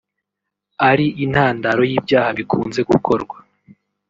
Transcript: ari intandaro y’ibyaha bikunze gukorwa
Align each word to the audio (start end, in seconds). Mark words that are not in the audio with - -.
ari 0.89 1.05
intandaro 1.25 1.81
y’ibyaha 1.89 2.29
bikunze 2.37 2.79
gukorwa 2.89 3.37